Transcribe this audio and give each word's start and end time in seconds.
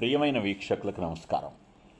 ప్రియమైన 0.00 0.38
వీక్షకులకు 0.38 1.00
నమస్కారం. 1.00 1.50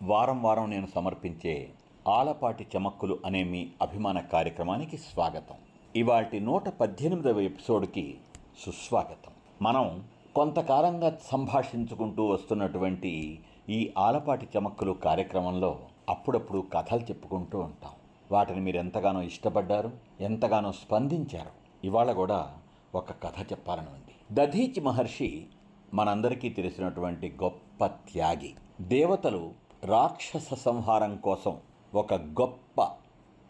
వారం 0.02 0.42
వారం 0.42 0.70
నేను 0.70 0.88
సమర్పించే 0.94 1.68
ఆలపాటి 2.08 2.66
చమక్కులు 2.76 3.18
అనే 3.26 3.44
మీ 3.44 3.68
అభిమాన 3.82 4.20
కార్యక్రమానికి 4.20 4.96
స్వాగతం. 4.96 5.54
ఇవాటి 5.96 6.40
నూట 6.40 6.68
పద్దెనిమిదవ 6.68 7.40
ఎపిసోడ్కి 7.40 8.18
సుస్వాగతం. 8.58 9.32
మనం 9.62 10.04
కొంతకాలంగా 10.34 11.18
సంభాషించుకుంటూ 11.24 12.24
వస్తున్నటువంటి 12.24 13.38
ఈ 13.68 13.92
ఆలపాటి 13.98 14.48
చమక్కులు 14.58 14.92
కార్యక్రమంలో 14.92 15.78
అప్పుడప్పుడు 16.08 16.66
కథలు 16.72 17.00
చెప్పుకుంటూ 17.00 17.58
ఉంటాం. 17.58 17.92
వాటిని 18.32 18.60
మీరు 18.60 18.76
ఎంతగానో 18.76 19.22
ఇష్టపడ్డారు 19.22 19.92
ఎంతగానో 20.20 20.72
స్పందించారు. 20.72 21.86
ఇవాళ 21.86 22.12
కూడా 22.12 22.54
ఒక 22.94 23.10
కథ 23.10 23.52
చెప్పాలని 23.52 23.86
ఉంది 23.86 24.14
దధీచి 24.32 24.80
మహర్షి 24.80 25.46
మనందరికీ 25.94 26.48
తెలిసినటువంటి 26.48 27.36
గొప్ప 27.42 27.69
త్యాగి 27.86 28.54
దేవతలు 28.80 29.52
రాక్షస 29.84 30.54
సంహారం 30.54 31.16
కోసం 31.16 31.58
ఒక 31.94 32.14
గొప్ప 32.14 32.88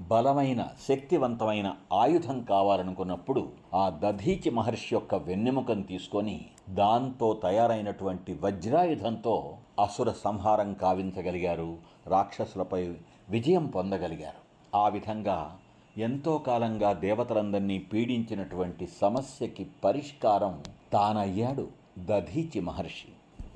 బలమైన 0.00 0.68
శక్తివంతమైన 0.88 1.74
ఆయుధం 1.92 2.42
కావాలనుకున్నప్పుడు 2.42 3.52
ఆ 3.74 3.88
దధీచి 3.88 4.50
మహర్షి 4.50 4.94
యొక్క 4.94 5.14
వెన్నెముకను 5.14 5.82
తీసుకొని 5.82 6.46
దాంతో 6.68 7.34
తయారైనటువంటి 7.34 8.38
వజ్రాయుధంతో 8.42 9.56
అసుర 9.78 10.12
సంహారం 10.12 10.72
కావించగలిగారు 10.72 11.78
రాక్షసులపై 12.06 12.94
విజయం 13.30 13.66
పొందగలిగారు. 13.66 14.40
ఆ 14.76 14.88
విధంగా 14.88 15.58
ఎంతో 15.98 16.38
కాలంగా 16.38 16.92
దేవతలందరినీ 16.92 17.78
పీడించినటువంటి 17.78 18.88
సమస్యకి 19.00 19.66
పరిష్కారం 19.84 20.64
తానయ్యాడు 20.92 21.68
దధీచి 21.98 22.60
మహర్షి. 22.60 23.08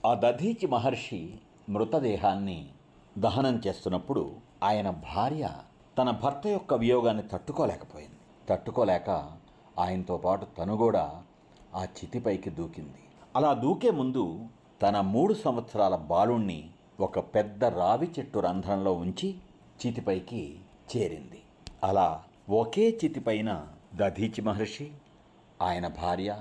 ఆ 0.07 0.15
దధీచి 0.15 0.67
మహర్షి 0.67 1.35
మృతదేహాన్ని 1.69 2.69
దహనం 3.19 3.63
చేస్తున్నప్పుడు 3.67 4.37
ఆయన 4.63 4.91
భార్య 4.91 5.51
తన 5.99 6.11
భర్త 6.11 6.47
యొక్క 6.47 6.75
వియోగాన్ని 6.75 7.23
తట్టుకోలేకపోయింది. 7.23 8.19
తట్టుకోలేక 8.49 9.11
ఆయనతో 9.79 10.17
పాటు 10.17 10.45
తను 10.45 10.77
కూడా 10.77 11.23
ఆ 11.75 11.85
చితిపైకి 11.85 12.51
దూకింది. 12.51 13.03
అలా 13.37 13.53
దూకే 13.55 13.91
ముందు 13.91 14.47
తన 14.83 15.01
మూడు 15.01 15.35
సంవత్సరాల 15.35 15.97
బాలుణ్ణి 15.97 16.71
ఒక 17.01 17.19
పెద్ద 17.19 17.65
రావి 17.65 18.11
చెట్టు 18.19 18.39
రంధ్రంలో 18.39 18.93
ఉంచి 18.93 19.35
చితిపైకి 19.87 20.59
చేరింది. 20.97 21.43
అలా 21.85 22.23
ఒకే 22.51 22.99
చితిపైన 23.05 23.67
దధీచి 23.95 24.43
మహర్షి 24.43 24.91
ఆయన 25.63 25.87
భార్య 25.87 26.37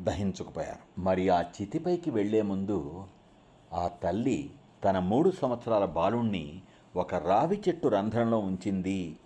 దహించుకుపోయారు. 0.00 1.00
మరి 1.00 1.28
ఆ 1.28 1.40
చితిపైకి 1.40 2.10
వెళ్ళే 2.10 2.42
ముందు 2.42 3.04
ఆ 3.72 3.88
తల్లి 3.88 4.50
తన 4.84 4.98
మూడు 4.98 5.32
సంవత్సరాల 5.42 5.84
బాలుణ్ణి 5.84 6.62
ఒక 6.96 7.14
రావి 7.14 7.62
చెట్టు 7.68 7.88
రంధ్రంలో 7.88 8.38
ఉంచింది 8.38 9.16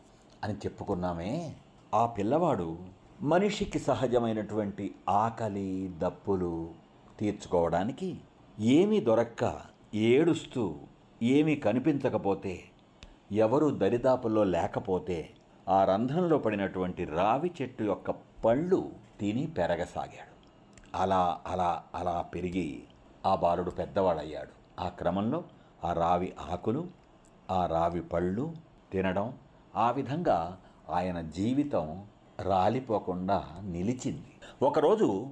అని 0.44 0.54
చెప్పుకున్నామే. 0.54 1.56
ఆ 1.94 2.06
పిల్లవాడు 2.06 2.78
మనిషికి 3.22 3.78
సహజమైనటువంటి 3.78 4.94
ఆకలి 5.08 5.92
దప్పులు 5.98 6.70
తీర్చుకోవడానికి 7.20 8.16
ఏమీ 8.60 9.00
దొరక్క 9.00 9.60
ఏడుస్తూ 9.94 10.74
ఏమీ 11.22 11.56
కనిపించకపోతే 11.56 12.62
ఎవరు 13.32 13.70
దరిదాపుల్లో 13.70 14.44
లేకపోతే 14.44 15.30
ఆ 15.68 15.84
రంధ్రంలో 15.84 16.38
పడినటువంటి 16.38 17.04
రావి 17.04 17.50
చెట్టు 17.62 17.84
యొక్క 17.84 18.10
పళ్ళు 18.44 18.92
తిని 19.20 19.46
పెరగసాగాడు. 19.46 20.35
అలా 20.96 21.40
అలా 21.46 21.82
అలా 21.94 22.20
పెరిగి 22.34 22.82
ఆ 23.26 23.34
బాలుడు 23.34 23.70
పెద్దవాడయ్యాడు. 23.70 24.80
ఆ 24.80 24.88
క్రమంలో 24.88 25.44
ఆ 25.84 25.92
రావి 25.92 26.34
ఆకులు 26.50 26.88
ఆ 27.50 27.66
రావి 27.66 28.00
పళ్ళు 28.00 28.54
తినడం 28.92 29.34
ఆ 29.76 29.90
విధంగా 29.90 30.58
ఆయన 30.90 31.20
జీవితం 31.20 32.06
రాలిపోకుండా 32.42 33.44
నిలిచింది. 33.60 34.26
ఒకరోజు 34.62 35.26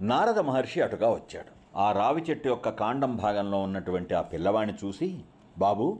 నారద 0.00 0.38
మహర్షి 0.38 0.80
అటుగా 0.80 1.10
వచ్చాడు. 1.10 1.78
ఆ 1.78 1.92
రావి 1.92 2.20
చెట్టు 2.22 2.48
యొక్క 2.48 2.68
కాండం 2.68 3.16
భాగంలో 3.16 3.58
ఉన్నటువంటి 3.58 4.14
ఆ 4.14 4.22
పిల్లవాడిని 4.22 4.86
చూసి 4.86 5.24
బాబు 5.58 5.98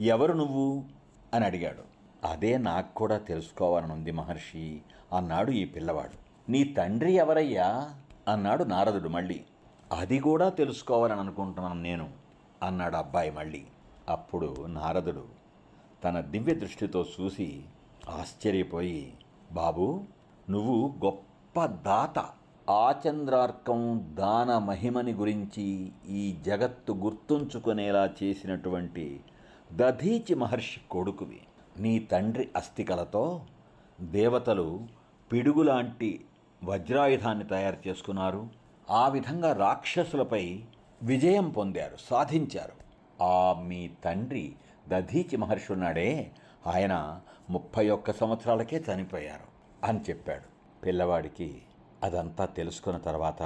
ఎవరు 0.00 0.32
నువ్వు? 0.32 0.84
అని 1.34 1.44
అడిగాడు. 1.44 1.96
అదే 2.26 2.58
నాకు 2.58 2.94
కూడా 2.94 3.18
తెలుసుకోవాలనుంది 3.18 4.10
మహర్షి 4.10 4.82
అన్నాడు 5.16 5.50
ఈ 5.50 5.64
పిల్లవాడు. 5.64 6.50
నీ 6.50 6.64
తండ్రి 6.64 7.12
ఎవరయ్యా? 7.12 7.90
అన్నాడు 8.28 8.64
నారదుడు 8.64 9.08
మళ్ళీ. 9.08 9.44
అది 9.92 10.18
కూడా 10.18 10.48
తెలుసుకోవాలని 10.48 11.20
అనుకుంటున్నాను 11.20 11.82
నేను 11.82 12.10
అన్నాడు 12.62 12.96
అబ్బాయి 12.96 13.30
మళ్ళీ. 13.30 13.64
అప్పుడు 14.08 14.66
నారదుడు 14.66 15.24
తన 16.04 16.20
దివ్య 16.20 16.54
దృష్టితో 16.54 17.06
చూసి 17.20 17.62
ఆశ్చర్యపోయి 18.08 19.14
బాబు 19.52 20.04
నువ్వు 20.50 20.94
గొప్ప 21.04 21.66
దాత. 21.66 22.28
ఆచంద్రార్కం 22.70 24.10
దాన 24.18 24.58
మహిమని 24.58 25.12
గురించి 25.12 25.92
ఈ 26.08 26.36
జగత్తు 26.46 26.92
గుర్తుంచుకునేలా 26.92 28.10
చేసినటువంటి 28.22 29.20
దధీచి 29.72 30.34
మహర్షి 30.34 30.80
కొడుకువి. 30.90 31.40
నీ 31.78 31.98
తండ్రి 31.98 32.48
అస్థికలతో 32.56 33.40
దేవతలు 34.00 34.80
పిడుగులాంటి 35.32 36.24
వజ్రాయుధాన్ని 36.64 37.44
తయారు 37.44 37.88
చేసుకున్నారు. 37.88 38.48
ఆ 38.90 39.08
విధంగా 39.08 39.52
రాక్షసులపై 39.52 40.64
విజయం 41.02 41.50
పొందారు 41.50 41.96
సాధించారు. 42.00 42.72
ఆ 43.22 43.60
మీ 43.60 43.90
తండ్రి 44.04 44.54
దధీచి 44.88 45.36
మహర్షి 45.36 45.72
ఉన్నాడే 45.72 46.30
ఆయన 46.66 47.20
ముప్పై 47.50 47.90
ఒక్క 47.90 48.12
సంవత్సరాలకే 48.12 48.84
చనిపోయారు 48.94 49.56
అని 49.86 50.00
చెప్పాడు. 50.00 50.56
పిల్లవాడికి 50.84 51.62
అదంతా 52.02 52.44
తెలుసుకున్న 52.44 52.98
తర్వాత 52.98 53.42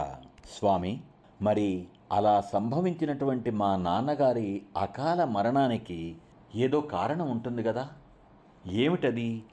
స్వామి 0.59 1.01
మరి 1.43 1.89
అలా 2.13 2.41
సంభవించినటువంటి 2.41 3.51
మా 3.51 3.77
నాన్నగారి 3.77 4.63
అకాల 4.77 5.25
మరణానికి 5.25 6.17
ఏదో 6.55 6.81
కారణం 6.81 7.31
ఉంటుంది 7.31 7.63
కదా? 7.63 7.91
ఏమిటది? 8.67 9.45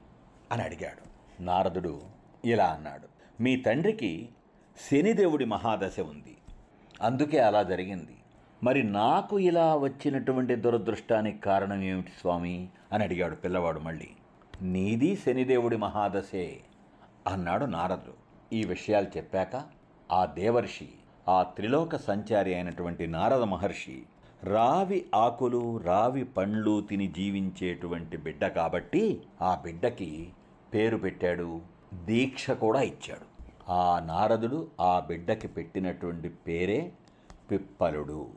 అని 0.51 0.61
అడిగాడు. 0.61 1.07
నారదుడు 1.43 2.01
ఇలా 2.45 2.65
అన్నాడు. 2.65 3.16
మీ 3.41 3.55
తండ్రికి 3.57 4.29
శనిదేవుడి 4.91 5.45
మహాదశ 5.45 5.99
ఉంది. 5.99 6.37
అందుకే 7.01 7.37
అలా 7.39 7.63
జరిగింది. 7.63 8.17
మరి 8.63 8.83
నాకు 8.83 9.39
ఇలా 9.39 9.75
వచ్చినటువంటి 9.75 10.55
దురదృష్టానికి 10.55 11.39
కారణం 11.39 11.81
ఏమిటి 11.83 12.11
స్వామి? 12.21 12.67
అని 12.93 13.03
అడిగాడు 13.03 13.35
పిల్లవాడు 13.35 13.79
మళ్ళీ. 13.79 14.07
నీది 14.61 15.15
శనిదేవుడి 15.15 15.77
మహాదశే 15.77 16.59
అన్నాడు 17.27 17.65
నారదుడు. 17.65 18.13
ఈ 18.53 18.63
విషయాలు 18.63 19.07
చెప్పాక 19.17 19.63
ఆ 20.11 20.25
దేవర్షి 20.25 20.89
ఆ 21.29 21.43
త్రిలోక 21.43 21.95
సంచారి 21.95 22.53
అయినటువంటి 22.53 23.07
నారద 23.07 23.41
మహర్షి 23.41 24.03
రావి 24.43 25.05
ఆకులు 25.15 25.77
రావి 25.77 26.23
పండ్లు 26.23 26.81
తిని 26.81 27.07
జీవించేటువంటి 27.07 28.17
బిడ్డ 28.17 28.47
కాబట్టి 28.47 29.21
ఆ 29.41 29.61
బిడ్డకి 29.63 30.29
పేరు 30.73 30.97
పెట్టాడు 30.97 31.61
దీక్ష 31.93 32.51
కూడా 32.51 32.81
ఇచ్చాడు. 32.81 33.37
ఆ 33.71 33.99
నారదుడు 33.99 34.67
ఆ 34.81 34.99
బిడ్డకి 34.99 35.47
పెట్టినటువంటి 35.47 36.29
పేరే 36.29 36.91
పిప్పలుడు. 37.51 38.27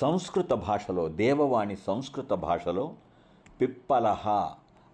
సంస్కృత 0.00 0.52
భాషలో 0.52 1.08
దేవవాణి 1.08 1.76
సంస్కృత 1.76 2.32
భాషలో 2.32 2.92
పిప్పలహ 3.60 4.28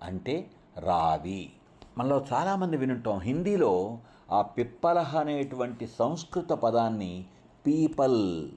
అంటే 0.03 0.51
రావి. 0.79 1.53
మనలో 1.99 2.25
చాలామంది 2.33 2.77
వినుంటాం 2.77 3.19
హిందీలో 3.19 3.99
ఆ 4.31 4.43
పిప్పలహ 4.43 5.19
అనేటువంటి 5.19 5.87
సంస్కృత 5.87 6.53
పదాన్ని 6.53 7.25
పీపల్ 7.67 8.51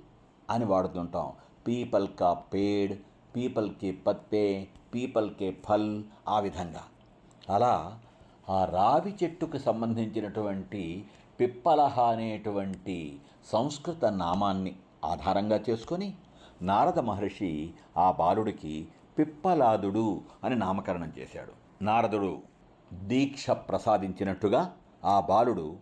అని 0.49 0.65
వాడుతుంటాం. 0.65 1.31
పీపల్ 1.67 2.07
కా 2.19 2.33
పేడ్ 2.33 2.99
పీపల్కి 3.35 3.91
పత్తే 3.91 4.67
పీపల్కి 4.93 5.57
ఫల్ 5.65 6.03
ఆ 6.27 6.39
విధంగా. 6.39 6.83
అలా 7.49 7.99
ఆ 8.49 8.65
రావి 8.65 9.13
చెట్టుకు 9.23 9.57
సంబంధించినటువంటి 9.57 11.05
పిప్పలహ 11.39 12.01
అనేటువంటి 12.01 13.19
సంస్కృత 13.45 14.05
నామాన్ని 14.05 14.75
ఆధారంగా 15.05 15.63
చేసుకొని 15.69 16.13
నారద 16.61 16.99
మహర్షి 16.99 17.73
ఆ 17.97 18.11
బాలుడికి 18.11 18.87
పిప్పలాదుడు 19.17 20.21
అని 20.43 20.55
నామకరణం 20.55 21.13
చేశాడు. 21.17 21.83
నారదుడు 21.83 22.41
దీక్ష 22.93 23.49
ప్రసాదించినట్టుగా 23.49 24.75
ఆ 25.05 25.19
బాలుడు 25.19 25.77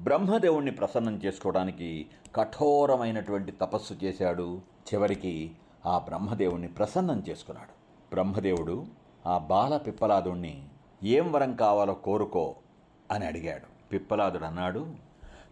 బ్రహ్మదేవుణ్ణి 0.00 0.70
ప్రసన్నం 0.70 1.16
చేసుకోవడానికి 1.16 2.06
కఠోరమైనటువంటి 2.34 3.52
తపస్సు 3.52 3.94
చేశాడు. 3.94 4.60
చివరికి 4.94 5.52
ఆ 5.86 5.98
బ్రహ్మదేవుణ్ణి 5.98 6.68
ప్రసన్నం 6.68 7.22
చేసుకున్నాడు. 7.28 7.72
బ్రహ్మదేవుడు 8.10 8.86
ఆ 9.26 9.38
బాల 9.38 9.76
పిప్పలాదుణ్ణి 9.76 10.62
ఏం 11.02 11.32
వరం 11.32 11.56
కావాలో 11.56 11.94
కోరుకో 11.94 12.54
అని 13.10 13.26
అడిగాడు. 13.26 13.90
పిప్పలాదుడు 13.92 14.44
అన్నాడు 14.44 14.86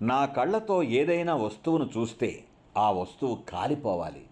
నా 0.03 0.25
కళ్ళతో 0.25 0.83
ఏదైనా 0.83 1.35
వస్తువును 1.35 1.91
చూస్తే 1.99 2.45
ఆ 2.77 2.91
వస్తువు 2.91 3.39
కాలిపోవాలి. 3.49 4.25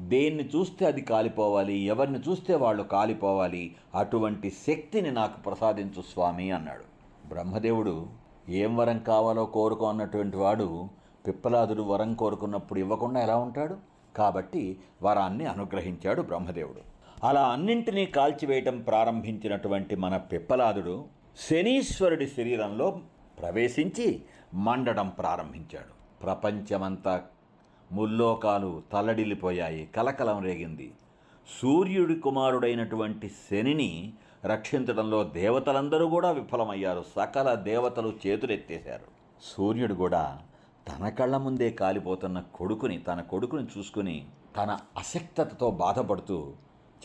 దేన్ని 0.00 0.46
చూస్తే 0.46 0.86
అది 0.86 1.00
కాలిపోవాలి 1.00 1.78
ఎవరిని 1.78 2.18
చూస్తే 2.18 2.54
వాళ్ళు 2.54 2.82
కాలిపోవాలి 2.82 3.76
అటువంటి 3.94 4.50
శక్తిని 4.50 5.10
నాకు 5.10 5.40
ప్రసాదించు 5.40 6.02
స్వామి 6.02 6.50
అన్నాడు. 6.50 6.84
బ్రహ్మదేవుడు 7.28 8.06
ఏం 8.48 8.76
వరం 8.76 8.98
కావాలో 8.98 9.46
కోరుకో 9.46 9.86
అన్నటువంటి 9.86 10.36
వాడు 10.36 10.88
పిప్పలాదుడు 11.26 11.82
వరం 11.82 12.14
కోరుకున్నప్పుడు 12.14 12.78
ఇవ్వకుండా 12.78 13.20
ఎలా 13.20 13.36
ఉంటాడు? 13.36 13.76
కాబట్టి 14.16 14.80
వరాన్ని 15.02 15.46
అనుగ్రహించాడు 15.46 16.22
బ్రహ్మదేవుడు. 16.22 16.99
అలా 17.24 17.48
అన్నింటినీ 17.48 18.06
కాల్చివేయటం 18.06 18.80
ప్రారంభించినటువంటి 18.80 19.96
మన 19.96 20.16
పిప్పలాదుడు 20.16 21.04
శనీశ్వరుడి 21.50 22.26
శరీరంలో 22.26 23.00
ప్రవేశించి 23.40 24.22
మండడం 24.54 25.08
ప్రారంభించాడు. 25.08 26.22
ప్రపంచమంతా 26.22 27.22
ముల్లోకాలు 27.92 28.82
తల్లడిల్లిపోయాయి 28.92 29.86
కలకలం 29.86 30.42
రేగింది. 30.42 30.92
సూర్యుడి 31.62 32.14
కుమారుడైనటువంటి 32.14 33.30
శనిని 33.50 34.12
రక్షించడంలో 34.44 35.24
దేవతలందరూ 35.24 36.08
కూడా 36.08 36.30
విఫలమయ్యారు. 36.30 37.04
సకల 37.16 37.54
దేవతలు 37.54 38.12
చేతులెత్తేశారు. 38.26 39.06
సూర్యుడు 39.42 39.94
కూడా 39.94 40.38
తన 40.88 41.08
కళ్ళ 41.08 41.36
ముందే 41.36 41.70
కాలిపోతున్న 41.70 42.42
కొడుకుని 42.54 42.98
తన 42.98 43.20
కొడుకుని 43.20 43.66
చూసుకుని 43.78 44.24
తన 44.56 44.78
అశక్తతతో 44.98 45.70
బాధపడుతూ 45.70 46.52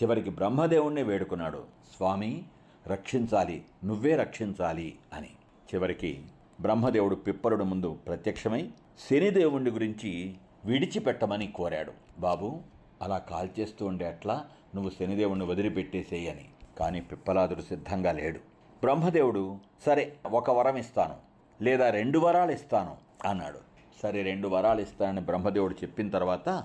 చివరికి 0.04 0.30
బ్రహ్మదేవుణ్ణి 0.30 1.04
వేడుకున్నాడు. 1.04 1.64
స్వామి 1.98 2.44
రక్షించాలి 2.88 3.66
నువ్వే 3.86 4.16
రక్షించాలి 4.16 4.96
అని. 5.14 5.30
చివరికి 5.74 6.22
బ్రహ్మదేవుడు 6.62 7.16
పిప్పరుడు 7.16 7.64
ముందు 7.64 7.98
ప్రత్యక్షమై 8.08 8.70
శనిదేవుణ్ణి 9.10 9.72
గురించి 9.72 10.36
విడిచిపెట్టమని 10.66 11.48
కోరాడు. 11.48 11.92
బాబు 12.20 12.60
అలా 13.02 13.18
కాల్చేస్తూ 13.18 13.86
ఉండే 13.86 14.08
అట్లా 14.08 14.46
నువ్వు 14.76 14.92
శనిదేవుణ్ణి 15.00 15.46
వదిలిపెట్టేసేయని 15.46 16.46
కానీ 16.80 17.02
పిప్పలాదుడు 17.02 17.62
సిద్ధంగా 17.62 18.12
లేడు. 18.12 18.40
బ్రహ్మదేవుడు 18.84 19.58
సరే 19.86 20.14
ఒక 20.26 20.52
వరం 20.52 20.78
ఇస్తాను. 20.78 21.16
లేదా 21.64 21.90
రెండు 21.90 22.20
వరాలు 22.20 22.52
ఇస్తాను 22.52 22.98
అన్నాడు. 23.30 23.60
సరే 24.04 24.22
రెండు 24.22 24.48
వరాలు 24.48 24.82
ఇస్తానని 24.82 25.22
బ్రహ్మదేవుడు 25.22 25.74
చెప్పిన 25.74 26.10
తర్వాత 26.10 26.64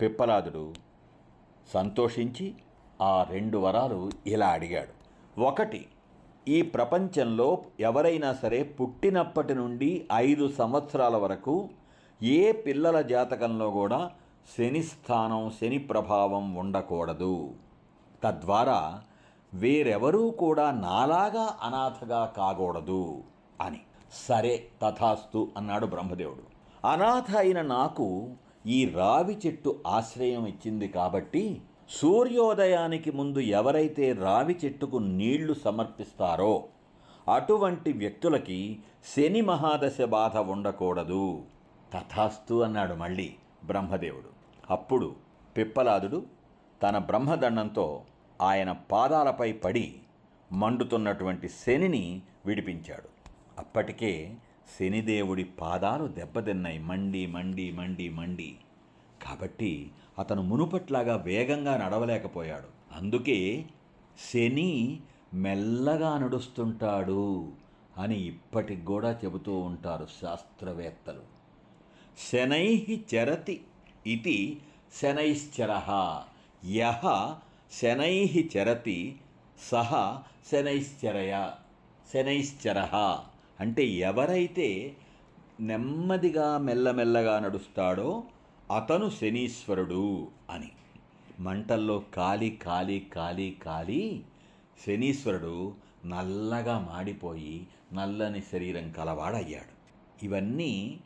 పిప్పలాదుడు 0.00 0.74
సంతోషించి 1.74 2.54
ఆ 3.02 3.26
రెండు 3.30 3.58
వరాలు 3.58 4.10
ఇలా 4.26 4.48
అడిగాడు. 4.48 5.00
ఒకటి 5.40 5.86
ఈ 6.48 6.62
ప్రపంచంలో 6.62 7.58
ఎవరైనా 7.80 8.32
సరే 8.32 8.62
పుట్టినప్పటి 8.62 9.54
నుండి 9.54 10.06
ఐదు 10.14 10.48
సంవత్సరాల 10.48 11.16
వరకు 11.16 11.68
ఏ 12.22 12.52
పిల్లల 12.52 13.00
జాతకంలో 13.00 13.70
కూడా 13.70 14.10
శని 14.58 14.82
స్థానం 14.82 15.52
శని 15.60 15.78
ప్రభావం 15.78 16.54
ఉండకూడదు. 16.54 17.54
తద్వారా 18.24 19.02
వేరెవరూ 19.54 20.30
కూడా 20.30 20.70
నాలాగా 20.70 21.58
అనాథగా 21.62 22.32
కాకూడదు 22.36 23.22
అని. 23.60 23.80
సరే 24.28 24.66
తథాస్తు 24.82 25.48
అన్నాడు 25.56 25.86
బ్రహ్మదేవుడు. 25.86 26.42
అనాథ 26.86 27.36
అయిన 27.36 27.62
నాకు 27.62 28.30
ఈ 28.66 28.84
రావి 28.84 29.38
చెట్టు 29.46 29.82
ఆశ్రయం 29.86 30.46
ఇచ్చింది 30.46 30.88
కాబట్టి 30.88 31.62
సూర్యోదయానికి 31.90 33.10
ముందు 33.10 33.38
ఎవరైతే 33.38 34.12
రావి 34.12 34.56
చెట్టుకు 34.64 34.96
నీళ్ళు 34.96 35.54
సమర్పిస్తారో 35.54 36.64
అటువంటి 37.34 37.92
వ్యక్తులకి 37.92 38.78
శని 39.16 39.40
మహాదశ 39.40 40.00
బాధ 40.00 40.36
ఉండకూడదు. 40.36 41.44
తథాస్తు 41.92 42.54
అన్నాడు 42.54 42.94
మళ్ళీ 42.94 43.34
బ్రహ్మదేవుడు. 43.64 44.30
అప్పుడు 44.70 45.16
పిప్పలాదుడు 45.56 46.26
తన 46.82 46.98
బ్రహ్మదండంతో 46.98 48.02
ఆయన 48.40 48.76
పాదాలపై 48.90 49.52
పడి 49.52 49.94
మండుతున్నటువంటి 50.52 51.48
శనిని 51.48 52.22
విడిపించాడు. 52.46 53.08
అప్పటికే 53.58 54.36
శనిదేవుడి 54.78 55.44
పాదాలు 55.44 56.06
దెబ్బతిన్నాయి. 56.06 56.78
మండి 56.78 57.26
మండి 57.26 57.72
మండి 57.72 58.08
మండి. 58.08 58.56
కాబట్టి 59.22 59.90
అతను 60.18 60.42
మునుపట్లాగా 60.42 61.16
వేగంగా 61.16 61.76
నడవలేకపోయాడు. 61.76 62.96
అందుకే 62.96 63.64
శని 64.32 65.00
మెల్లగా 65.34 66.18
నడుస్తుంటాడు 66.18 67.52
అని 67.98 68.18
ఇప్పటికి 68.26 68.84
కూడా 68.84 69.20
చెబుతూ 69.24 69.58
ఉంటారు 69.58 70.06
శాస్త్రవేత్తలు. 70.22 71.22
శనై 72.32 73.00
చరతి 73.14 73.64
ఇది 74.06 74.60
శనైశ్చర. 75.02 75.80
యహ 76.64 77.34
శనై 77.82 78.48
చరతి 78.56 79.20
సహ 79.70 80.18
శనైశ్చరయ 80.52 81.50
శనైశ్చర. 82.14 83.18
అంటే 83.60 83.86
ఎవరైతే 83.86 84.96
నెమ్మదిగా 85.60 86.58
మెల్లమెల్లగా 86.58 87.40
నడుస్తాడో 87.40 88.24
అతను 88.76 89.10
శనీశ్వరుడు 89.10 90.28
అని. 90.50 90.70
మంటల్లో 91.40 92.02
కాలి 92.14 92.50
కాలి 92.50 93.08
కాలి 93.16 93.58
కాలి 93.62 94.24
శనీశ్వరుడు 94.86 95.74
నల్లగా 96.06 96.78
మాడిపోయి 96.78 97.66
నల్లని 97.92 98.42
శరీరం 98.52 98.92
కలవాడయ్యాడు. 98.92 99.74
ఇవన్నీ 100.24 101.00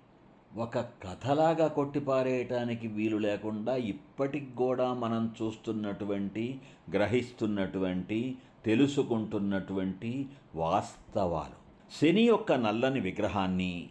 ఒక 0.56 0.78
కథలాగా 0.78 1.66
కొట్టిపారేయటానికి 1.68 2.86
వీలు 2.86 3.16
లేకుండా 3.16 3.76
ఇప్పటికి 3.76 4.54
కూడా 4.56 4.94
మనం 4.94 5.34
చూస్తున్నటువంటి 5.42 6.60
గ్రహిస్తున్నటువంటి 6.90 8.38
తెలుసుకుంటున్నటువంటి 8.64 10.26
వాస్తవాలు. 10.54 11.63
శని 11.92 12.22
యొక్క 12.22 12.52
నల్లని 12.52 13.00
విగ్రహాన్ని 13.00 13.90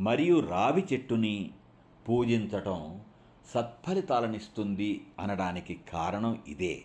మరియు 0.00 0.40
రావి 0.40 0.84
చెట్టుని 0.92 1.50
పూజించటం 2.08 3.00
సత్ఫలితాలనిస్తుంది 3.54 5.06
అనడానికి 5.20 5.80
కారణం 5.92 6.42
ఇదే. 6.48 6.82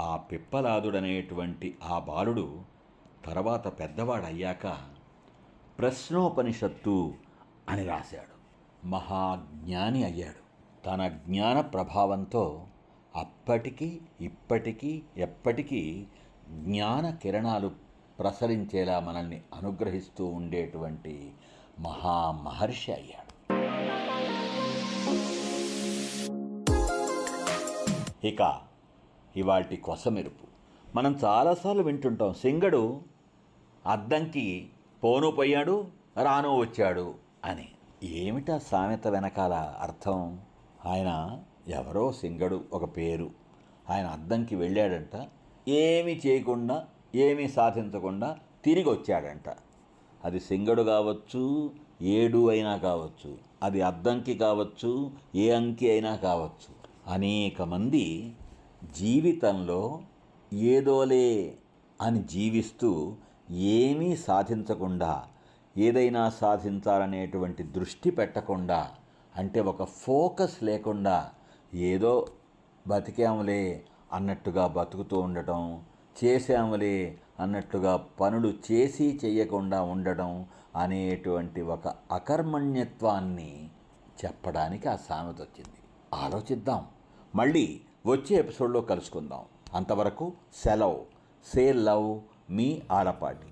ఆ 0.00 0.16
పిప్పలాదుడనేటువంటి 0.16 1.78
ఆ 1.82 1.98
బాలుడు 1.98 2.60
తర్వాత 3.24 3.80
పెద్దవాడయ్యాక 3.80 4.66
ప్రశ్నోపనిషత్తు 5.78 7.14
అని 7.68 7.86
రాశాడు. 7.86 8.38
మహాజ్ఞాని 8.86 10.04
అయ్యాడు. 10.04 10.48
తన 10.86 11.08
జ్ఞాన 11.08 11.60
ప్రభావంతో 11.60 12.66
అప్పటికి 13.16 14.00
ఇప్పటికీ 14.20 15.02
ఎప్పటికీ 15.16 16.06
జ్ఞాన 16.50 17.10
కిరణాలు 17.10 17.87
ప్రసరించేలా 18.18 19.00
మనల్ని 19.00 19.40
అనుగ్రహిస్తూ 19.54 20.26
ఉండేటువంటి 20.26 21.32
మహామహర్షి 21.80 22.92
అయ్యాడు. 22.92 23.28
ఇక 28.26 28.60
ఇవాటి 29.36 29.76
కొసమెరుపు. 29.76 30.46
మనం 30.96 31.18
చాలాసార్లు 31.24 31.82
వింటుంటాం 31.82 32.34
సింగడు 32.34 33.00
అద్దంకి 33.86 34.70
పోను 35.04 35.30
పోయాడు 35.30 35.86
రాను 36.22 36.56
వచ్చాడు 36.56 37.14
అని. 37.44 37.68
ఏమిటా 38.02 38.58
సామెత 38.58 39.06
వెనకాల 39.06 39.54
అర్థం? 39.54 40.40
ఆయన 40.86 41.40
ఎవరో 41.68 42.12
సింగడు 42.12 42.64
ఒక 42.72 42.96
పేరు. 42.96 43.30
ఆయన 43.90 44.06
అద్దంకి 44.06 44.56
వెళ్ళాడంట. 44.56 45.28
ఏమి 45.68 46.20
చేయకుండా 46.26 46.86
ఏమీ 47.14 47.48
సాధించకుండా 47.48 48.36
తిరిగి 48.64 48.90
వచ్చాడంట 48.90 49.48
అది 50.24 50.40
సింగడు 50.40 50.82
కావచ్చు 50.82 51.70
ఏడు 52.02 52.48
అయినా 52.48 52.76
కావచ్చు 52.76 53.38
అది 53.62 53.82
అద్దంకి 53.82 54.34
కావచ్చు 54.34 55.10
ఏ 55.34 55.50
అంకి 55.50 55.90
అయినా 55.90 56.16
కావచ్చు. 56.16 56.68
అనేక 57.06 57.62
మంది 57.62 58.34
జీవితంలో 58.84 60.00
ఏదోలే 60.52 61.58
అని 62.00 62.22
జీవిస్తూ 62.22 63.16
ఏమీ 63.50 64.16
సాధించకుండా 64.16 65.24
ఏదైనా 65.76 66.28
సాధించాలనేటువంటి 66.28 67.62
దృష్టి 67.62 68.10
పెట్టకుండా 68.10 68.90
అంటే 69.36 69.60
ఒక 69.60 69.84
ఫోకస్ 69.84 70.62
లేకుండా 70.62 71.30
ఏదో 71.74 72.26
బతికాములే 72.86 73.84
అన్నట్టుగా 74.12 74.66
బతుకుతూ 74.66 75.18
ఉండటం 75.18 75.84
చేసాములే 76.24 77.18
అన్నట్టుగా 77.40 78.08
పనులు 78.20 78.54
చేసి 78.72 79.20
చేయకుండా 79.24 79.82
ఉండడం 79.82 80.46
అనేటువంటి 80.76 81.60
ఒక 81.60 81.88
అకర్మణ్యత్వాన్ని 82.12 83.70
చెప్పడానికి 84.24 84.88
ఆ 84.88 84.96
సామెత 84.96 85.40
వచ్చింది. 85.40 85.78
ఆలోచిద్దాం. 86.14 86.86
మళ్ళీ 87.34 87.80
వచ్చే 88.06 88.36
ఎపిసోడ్లో 88.36 88.80
కలుసుకుందాం. 88.80 89.40
అంతవరకు 89.74 90.32
సెలవ్. 90.64 90.96
సే 91.54 91.72
లవ్ 91.72 92.20
మీ 92.50 92.82
ఆలపాటి 92.92 93.46